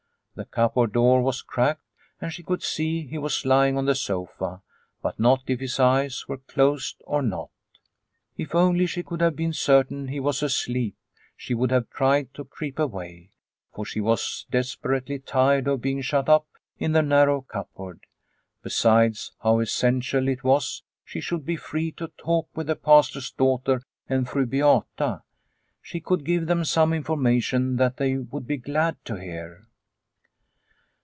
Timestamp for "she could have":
8.87-9.35